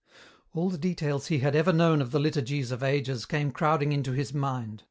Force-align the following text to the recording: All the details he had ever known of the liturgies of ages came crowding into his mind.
All 0.55 0.71
the 0.71 0.79
details 0.79 1.27
he 1.27 1.41
had 1.41 1.55
ever 1.55 1.71
known 1.71 2.01
of 2.01 2.09
the 2.09 2.17
liturgies 2.19 2.71
of 2.71 2.81
ages 2.81 3.27
came 3.27 3.51
crowding 3.51 3.91
into 3.91 4.13
his 4.13 4.33
mind. 4.33 4.79